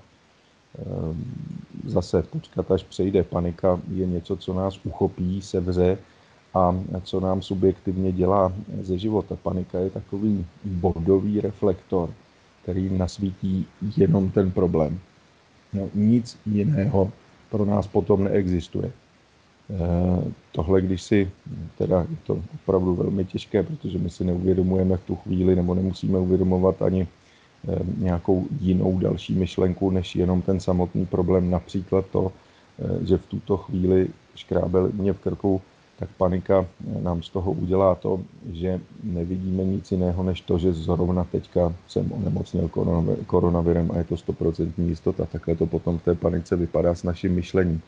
zase 1.85 2.23
počkat, 2.23 2.71
až 2.71 2.83
přejde 2.83 3.23
panika, 3.23 3.81
je 3.91 4.07
něco, 4.07 4.37
co 4.37 4.55
nás 4.55 4.81
uchopí, 4.85 5.43
sevře 5.43 5.99
a 6.55 6.75
co 7.03 7.21
nám 7.21 7.43
subjektivně 7.43 8.13
dělá 8.13 8.53
ze 8.81 8.99
života. 8.99 9.37
Panika 9.43 9.79
je 9.79 9.91
takový 9.91 10.47
bodový 10.65 11.41
reflektor, 11.41 12.11
který 12.63 12.99
nasvítí 12.99 13.67
jenom 13.97 14.31
ten 14.31 14.51
problém. 14.51 15.01
No, 15.73 15.89
nic 15.95 16.39
jiného 16.47 17.13
pro 17.51 17.65
nás 17.65 17.87
potom 17.87 18.25
neexistuje. 18.25 18.93
Eh, 19.71 20.33
tohle, 20.53 20.81
když 20.81 21.03
si, 21.03 21.31
teda 21.79 22.01
je 22.11 22.17
to 22.27 22.43
opravdu 22.55 22.95
velmi 22.95 23.25
těžké, 23.25 23.63
protože 23.63 23.99
my 23.99 24.11
si 24.11 24.25
neuvědomujeme 24.25 24.97
v 24.97 25.05
tu 25.05 25.17
chvíli, 25.17 25.57
nebo 25.57 25.75
nemusíme 25.75 26.19
uvědomovat 26.19 26.83
ani 26.83 27.07
eh, 27.69 27.79
nějakou 27.99 28.47
jinou 28.61 28.99
další 28.99 29.35
myšlenku, 29.35 29.91
než 29.91 30.17
jenom 30.17 30.43
ten 30.43 30.61
samotný 30.61 31.07
problém. 31.07 31.51
Například 31.51 32.07
to, 32.07 32.33
eh, 32.79 33.07
že 33.07 33.17
v 33.17 33.27
tuto 33.27 33.57
chvíli 33.57 34.09
škrábel 34.35 34.91
mě 34.95 35.13
v 35.13 35.21
krku, 35.21 35.63
tak 36.01 36.09
panika 36.17 36.67
nám 37.03 37.23
z 37.23 37.29
toho 37.29 37.53
udělá 37.53 37.95
to, 37.95 38.21
že 38.53 38.81
nevidíme 39.05 39.65
nic 39.65 39.93
jiného, 39.93 40.23
než 40.23 40.41
to, 40.41 40.59
že 40.59 40.73
zrovna 40.73 41.25
teďka 41.25 41.73
jsem 41.89 42.13
onemocněl 42.13 42.71
koronavirem 43.27 43.91
a 43.91 43.99
je 43.99 44.05
to 44.05 44.15
100% 44.15 44.73
jistota. 44.79 45.27
Takhle 45.27 45.55
to 45.55 45.67
potom 45.67 45.99
v 45.99 46.03
té 46.03 46.15
panice 46.15 46.57
vypadá 46.57 46.95
s 46.95 47.03
naším 47.03 47.35
myšlením. 47.35 47.83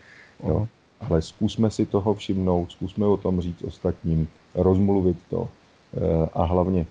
Jo 0.49 0.69
ale 1.09 1.23
zkusme 1.23 1.71
si 1.71 1.87
toho 1.87 2.15
všimnout, 2.15 2.73
zkusme 2.73 3.07
o 3.07 3.17
tom 3.17 3.41
říct 3.41 3.63
ostatním, 3.63 4.29
rozmluvit 4.55 5.17
to 5.31 5.49
eh, 5.97 6.29
a 6.33 6.45
hlavně 6.45 6.87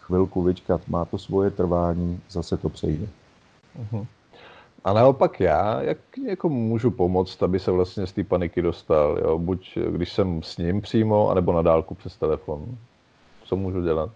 chvilku 0.00 0.42
vyčkat, 0.42 0.88
má 0.88 1.04
to 1.04 1.18
svoje 1.18 1.50
trvání, 1.50 2.20
zase 2.30 2.56
to 2.56 2.68
přejde. 2.68 3.06
Uh-huh. 3.82 4.06
A 4.84 4.92
naopak 4.92 5.40
já, 5.40 5.82
jak 5.82 5.98
někomu 6.16 6.68
můžu 6.68 6.90
pomoct, 6.90 7.42
aby 7.42 7.60
se 7.60 7.70
vlastně 7.70 8.06
z 8.06 8.12
té 8.12 8.24
paniky 8.24 8.62
dostal, 8.62 9.18
jo? 9.18 9.38
buď 9.38 9.78
když 9.90 10.12
jsem 10.12 10.42
s 10.42 10.56
ním 10.56 10.80
přímo, 10.80 11.30
anebo 11.30 11.52
na 11.52 11.62
dálku 11.62 11.94
přes 11.94 12.16
telefon. 12.16 12.78
Co 13.44 13.56
můžu 13.56 13.82
dělat? 13.82 14.10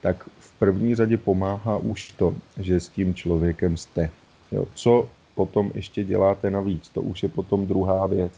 Tak 0.00 0.28
v 0.38 0.58
první 0.58 0.94
řadě 0.94 1.16
pomáhá 1.16 1.76
už 1.76 2.12
to, 2.12 2.34
že 2.58 2.80
s 2.80 2.88
tím 2.88 3.14
člověkem 3.14 3.76
jste. 3.76 4.10
Jo? 4.52 4.64
Co 4.74 5.08
potom 5.34 5.70
ještě 5.74 6.04
děláte 6.04 6.50
navíc, 6.50 6.88
to 6.88 7.02
už 7.02 7.22
je 7.22 7.28
potom 7.28 7.66
druhá 7.66 8.06
věc 8.06 8.32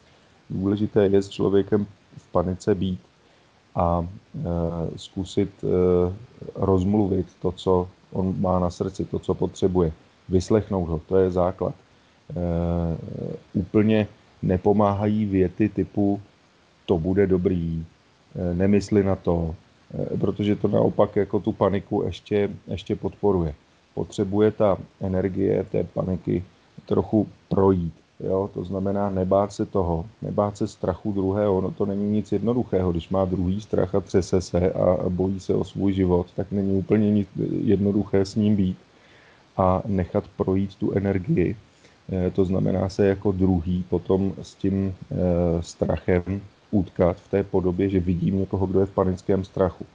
důležité 0.50 1.06
je 1.06 1.22
s 1.22 1.28
člověkem 1.28 1.86
v 2.16 2.32
panice 2.32 2.74
být 2.74 3.00
a 3.74 4.08
e, 4.34 4.98
zkusit 4.98 5.50
e, 5.64 5.66
rozmluvit 6.54 7.26
to, 7.42 7.52
co 7.52 7.88
on 8.12 8.40
má 8.40 8.58
na 8.58 8.70
srdci, 8.70 9.04
to, 9.04 9.18
co 9.18 9.34
potřebuje. 9.34 9.92
Vyslechnout 10.28 10.88
ho, 10.88 11.00
to 11.08 11.16
je 11.16 11.30
základ. 11.30 11.74
E, 11.74 12.40
úplně 13.52 14.08
nepomáhají 14.42 15.24
věty 15.24 15.68
typu 15.68 16.20
to 16.86 16.98
bude 16.98 17.26
dobrý, 17.26 17.84
e, 18.36 18.54
nemysli 18.54 19.04
na 19.04 19.16
to, 19.16 19.54
e, 20.14 20.18
protože 20.18 20.56
to 20.56 20.68
naopak 20.68 21.16
jako 21.16 21.40
tu 21.40 21.52
paniku 21.52 22.02
ještě, 22.02 22.50
ještě 22.66 22.96
podporuje. 22.96 23.54
Potřebuje 23.94 24.50
ta 24.50 24.78
energie 25.00 25.64
té 25.64 25.84
paniky 25.84 26.44
trochu 26.86 27.28
projít 27.48 27.94
Jo, 28.20 28.50
to 28.54 28.64
znamená 28.64 29.10
nebát 29.10 29.52
se 29.52 29.66
toho, 29.66 30.06
nebát 30.22 30.56
se 30.56 30.68
strachu 30.68 31.12
druhého. 31.12 31.60
No 31.60 31.70
to 31.70 31.86
není 31.86 32.10
nic 32.10 32.32
jednoduchého. 32.32 32.92
Když 32.92 33.08
má 33.08 33.24
druhý 33.24 33.60
strach 33.60 33.94
a 33.94 34.00
třese 34.00 34.40
se 34.40 34.72
a 34.72 35.08
bojí 35.08 35.40
se 35.40 35.54
o 35.54 35.64
svůj 35.64 35.92
život, 35.92 36.26
tak 36.36 36.52
není 36.52 36.76
úplně 36.76 37.10
nic 37.10 37.28
jednoduché 37.60 38.24
s 38.24 38.34
ním 38.34 38.56
být 38.56 38.76
a 39.56 39.82
nechat 39.86 40.24
projít 40.36 40.74
tu 40.74 40.92
energii. 40.92 41.56
Eh, 42.12 42.30
to 42.30 42.44
znamená 42.44 42.88
se 42.88 43.06
jako 43.06 43.32
druhý 43.32 43.84
potom 43.88 44.34
s 44.42 44.54
tím 44.54 44.94
eh, 45.12 45.16
strachem 45.62 46.40
utkat 46.70 47.16
v 47.16 47.28
té 47.28 47.42
podobě, 47.42 47.88
že 47.88 48.00
vidím 48.00 48.38
někoho, 48.38 48.66
kdo 48.66 48.80
je 48.80 48.86
v 48.86 48.94
panickém 48.94 49.44
strachu. 49.44 49.86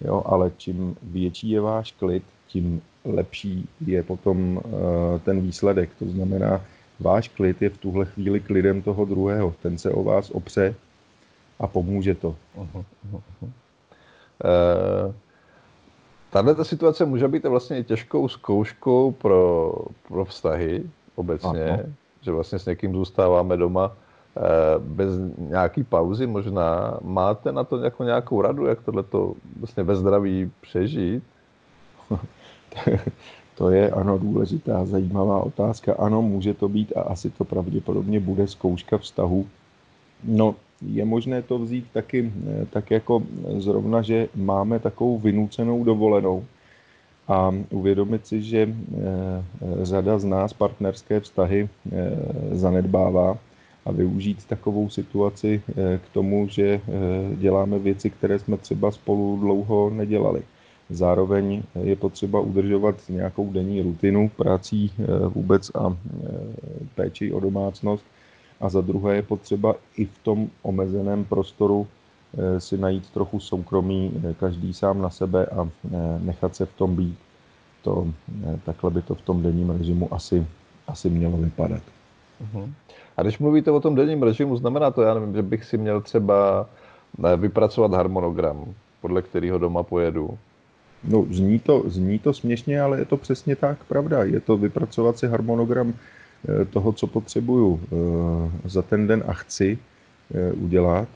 Jo, 0.00 0.22
ale 0.26 0.52
čím 0.56 0.96
větší 1.02 1.50
je 1.50 1.60
váš 1.60 1.92
klid, 1.92 2.22
tím 2.46 2.82
lepší 3.04 3.68
je 3.86 4.02
potom 4.02 4.60
eh, 4.64 5.18
ten 5.18 5.40
výsledek. 5.40 5.90
To 5.98 6.08
znamená, 6.08 6.60
Váš 7.00 7.28
klid 7.28 7.62
je 7.62 7.70
v 7.70 7.78
tuhle 7.78 8.06
chvíli 8.06 8.40
klidem 8.40 8.82
toho 8.82 9.04
druhého. 9.04 9.54
Ten 9.62 9.78
se 9.78 9.90
o 9.90 10.02
vás 10.02 10.30
opře 10.30 10.74
a 11.58 11.66
pomůže 11.66 12.14
to. 12.14 12.36
Uh-huh, 12.56 12.84
uh-huh. 13.12 13.50
Uh, 14.44 15.14
tahle 16.30 16.54
ta 16.54 16.64
situace 16.64 17.04
může 17.04 17.28
být 17.28 17.44
vlastně 17.44 17.84
těžkou 17.84 18.28
zkouškou 18.28 19.12
pro, 19.12 19.72
pro 20.08 20.24
vztahy 20.24 20.82
obecně, 21.14 21.50
uh-huh. 21.50 21.92
že 22.20 22.32
vlastně 22.32 22.58
s 22.58 22.66
někým 22.66 22.94
zůstáváme 22.94 23.56
doma 23.56 23.86
uh, 23.86 24.82
bez 24.82 25.10
nějaký 25.38 25.84
pauzy 25.84 26.26
možná. 26.26 26.98
Máte 27.02 27.52
na 27.52 27.64
to 27.64 27.78
jako 27.78 28.04
nějakou 28.04 28.42
radu, 28.42 28.66
jak 28.66 28.82
tohleto 28.82 29.34
vlastně 29.60 29.82
ve 29.82 29.96
zdraví 29.96 30.50
přežít? 30.60 31.24
To 33.58 33.70
je 33.70 33.90
ano 33.90 34.18
důležitá, 34.18 34.84
zajímavá 34.84 35.40
otázka. 35.40 35.94
Ano, 35.98 36.22
může 36.22 36.54
to 36.54 36.68
být 36.68 36.92
a 36.96 37.00
asi 37.00 37.30
to 37.30 37.44
pravděpodobně 37.44 38.20
bude 38.20 38.46
zkouška 38.46 38.98
vztahu. 38.98 39.46
No, 40.24 40.54
je 40.82 41.04
možné 41.04 41.42
to 41.42 41.58
vzít 41.58 41.86
taky 41.92 42.32
eh, 42.32 42.66
tak 42.70 42.90
jako 42.90 43.22
zrovna, 43.58 44.02
že 44.02 44.28
máme 44.34 44.78
takovou 44.78 45.18
vynucenou 45.18 45.84
dovolenou 45.84 46.44
a 47.28 47.54
uvědomit 47.70 48.26
si, 48.26 48.42
že 48.42 48.68
eh, 48.68 49.04
řada 49.82 50.18
z 50.18 50.24
nás 50.24 50.52
partnerské 50.52 51.20
vztahy 51.20 51.68
eh, 51.68 52.16
zanedbává 52.50 53.38
a 53.84 53.92
využít 53.92 54.44
takovou 54.44 54.88
situaci 54.90 55.62
k 55.98 56.08
tomu, 56.12 56.48
že 56.48 56.80
děláme 57.36 57.78
věci, 57.78 58.10
které 58.10 58.38
jsme 58.38 58.56
třeba 58.56 58.90
spolu 58.90 59.36
dlouho 59.40 59.90
nedělali. 59.90 60.42
Zároveň 60.90 61.62
je 61.82 61.96
potřeba 61.96 62.40
udržovat 62.40 62.94
nějakou 63.08 63.52
denní 63.52 63.82
rutinu 63.82 64.30
prací 64.36 64.92
vůbec 65.28 65.70
a 65.74 65.96
péči 66.94 67.32
o 67.32 67.40
domácnost. 67.40 68.04
A 68.60 68.68
za 68.68 68.80
druhé 68.80 69.16
je 69.16 69.22
potřeba 69.22 69.74
i 69.96 70.04
v 70.04 70.18
tom 70.22 70.48
omezeném 70.62 71.24
prostoru 71.24 71.86
eh, 71.86 72.60
si 72.60 72.78
najít 72.78 73.10
trochu 73.10 73.40
soukromí, 73.40 74.22
každý 74.40 74.74
sám 74.74 75.02
na 75.02 75.10
sebe 75.10 75.46
a 75.46 75.68
nechat 76.18 76.56
se 76.56 76.66
v 76.66 76.72
tom 76.72 76.96
být. 76.96 77.18
To, 77.82 78.06
takhle 78.64 78.90
by 78.90 79.02
to 79.02 79.14
v 79.14 79.22
tom 79.22 79.42
denním 79.42 79.70
režimu 79.70 80.14
asi, 80.14 80.46
asi 80.86 81.10
mělo 81.10 81.36
vypadat. 81.36 81.82
Uh-huh. 82.42 82.70
A 83.16 83.22
když 83.22 83.38
mluvíte 83.38 83.70
o 83.70 83.80
tom 83.80 83.94
denním 83.94 84.22
režimu, 84.22 84.56
znamená 84.56 84.90
to, 84.90 85.02
já 85.02 85.14
nevím, 85.14 85.34
že 85.34 85.42
bych 85.42 85.64
si 85.64 85.78
měl 85.78 86.00
třeba 86.00 86.66
vypracovat 87.36 87.92
harmonogram, 87.92 88.64
podle 89.00 89.22
kterého 89.22 89.58
doma 89.58 89.82
pojedu, 89.82 90.38
No, 91.04 91.26
zní 91.30 91.58
to, 91.58 91.82
zní 91.86 92.18
to 92.18 92.34
směšně, 92.34 92.80
ale 92.80 92.98
je 92.98 93.04
to 93.04 93.16
přesně 93.16 93.56
tak 93.56 93.84
pravda. 93.84 94.24
Je 94.24 94.40
to 94.40 94.56
vypracovat 94.56 95.18
si 95.18 95.26
harmonogram 95.26 95.88
eh, 95.88 95.94
toho, 96.70 96.92
co 96.92 97.06
potřebuju 97.06 97.80
eh, 97.82 98.68
za 98.68 98.82
ten 98.82 99.06
den 99.06 99.24
a 99.26 99.32
chci 99.32 99.78
eh, 100.34 100.52
udělat 100.52 101.08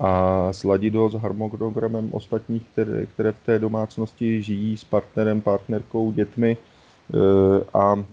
a 0.00 0.48
sladit 0.52 0.94
ho 0.94 1.10
s 1.10 1.14
harmonogramem 1.14 2.08
ostatních, 2.12 2.62
které, 2.72 3.06
které 3.06 3.32
v 3.32 3.46
té 3.46 3.58
domácnosti 3.58 4.42
žijí 4.42 4.76
s 4.76 4.84
partnerem, 4.84 5.40
partnerkou, 5.40 6.12
dětmi 6.12 6.56
a 7.74 8.04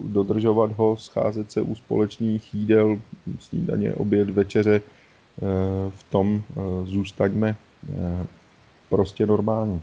dodržovat 0.00 0.72
ho, 0.72 0.96
scházet 0.96 1.52
se 1.52 1.60
u 1.60 1.74
společných 1.74 2.54
jídel, 2.54 2.98
snídaně, 3.38 3.94
oběd, 3.94 4.30
večeře, 4.30 4.80
v 5.90 6.04
tom 6.10 6.42
zůstaňme 6.84 7.56
prostě 8.88 9.26
normální. 9.26 9.82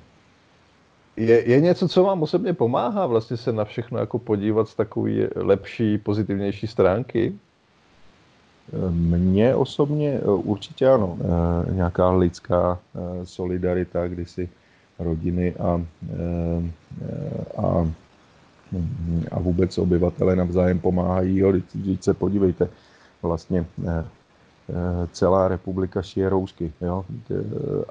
Je, 1.17 1.49
je 1.49 1.61
něco, 1.61 1.87
co 1.87 2.03
vám 2.03 2.23
osobně 2.23 2.53
pomáhá 2.53 3.05
vlastně 3.05 3.37
se 3.37 3.51
na 3.51 3.65
všechno 3.65 3.99
jako 3.99 4.19
podívat 4.19 4.69
z 4.69 4.75
takové 4.75 5.11
lepší, 5.35 5.97
pozitivnější 5.97 6.67
stránky? 6.67 7.33
Mně 8.91 9.55
osobně 9.55 10.09
eh, 10.09 10.25
určitě 10.25 10.87
ano. 10.87 11.17
Eh, 11.21 11.73
nějaká 11.73 12.11
lidská 12.11 12.79
eh, 12.95 13.25
solidarita, 13.25 14.07
kdy 14.07 14.25
si 14.25 14.49
rodiny 14.99 15.53
a, 15.55 15.81
a, 17.57 17.91
a 19.31 19.39
vůbec 19.39 19.77
obyvatele 19.77 20.35
navzájem 20.35 20.79
pomáhají. 20.79 21.37
Jo, 21.37 21.53
se 22.01 22.13
podívejte, 22.13 22.69
vlastně 23.21 23.65
celá 25.11 25.47
republika 25.47 26.01
šije 26.01 26.29
roušky 26.29 26.73
jo? 26.81 27.05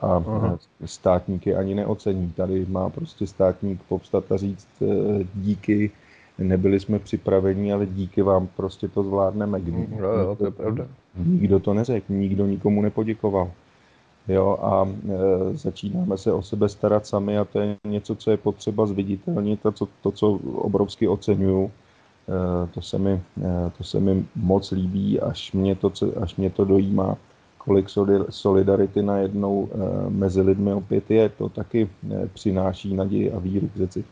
a 0.03 0.07
Aha. 0.07 0.59
státníky 0.85 1.55
ani 1.55 1.75
neocení. 1.75 2.33
Tady 2.37 2.67
má 2.69 2.89
prostě 2.89 3.27
státník 3.27 3.81
povstat 3.89 4.33
a 4.33 4.37
říct 4.37 4.69
eh, 4.83 5.27
díky, 5.35 5.91
nebyli 6.39 6.81
jsme 6.81 6.99
připraveni, 6.99 7.73
ale 7.73 7.87
díky 7.87 8.23
vám 8.23 8.47
prostě 8.57 8.89
to 8.89 9.03
zvládneme. 9.03 9.59
Mm, 9.59 9.99
jo, 9.99 10.09
jo, 10.09 10.37
to 10.37 10.45
je 10.45 10.51
pravda. 10.51 10.87
Nikdo 11.17 11.61
to 11.61 11.75
neřekl, 11.75 12.13
nikdo 12.13 12.47
nikomu 12.47 12.83
nepoděkoval. 12.83 13.51
Jo, 14.29 14.59
a 14.63 14.89
e, 14.89 15.57
začínáme 15.57 16.19
se 16.19 16.33
o 16.33 16.43
sebe 16.43 16.69
starat 16.69 17.07
sami 17.07 17.39
a 17.39 17.45
to 17.45 17.61
je 17.61 17.77
něco, 17.85 18.15
co 18.15 18.31
je 18.31 18.37
potřeba 18.37 18.87
zviditelnit 18.87 19.67
a 19.67 19.73
co, 19.73 19.89
to, 20.03 20.11
co 20.13 20.31
obrovsky 20.55 21.09
oceňuju 21.09 21.71
Eh, 21.71 21.80
to 22.75 22.83
se 22.83 22.99
mi, 22.99 23.23
eh, 23.43 23.71
to 23.79 23.85
se 23.85 24.01
mi 24.01 24.27
moc 24.37 24.71
líbí, 24.71 25.21
až 25.21 25.53
mě 25.53 25.75
to, 25.75 25.93
až 26.23 26.37
mě 26.37 26.51
to 26.51 26.65
dojímá. 26.65 27.17
kolik 27.59 27.87
solidarity 28.31 29.03
najednou 29.03 29.69
mezi 30.09 30.41
lidmi 30.41 30.73
opět 30.73 31.11
je, 31.11 31.29
to 31.29 31.49
taky 31.49 31.91
přináší 32.33 32.95
naději 32.97 33.33
a 33.33 33.39
víru 33.39 33.69
k 33.69 33.77
řeci. 33.77 34.05